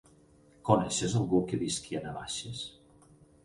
Coneixes 0.69 1.13
algú 1.21 1.43
que 1.51 1.61
visqui 1.67 1.99
a 2.01 2.05
Navaixes? 2.09 2.67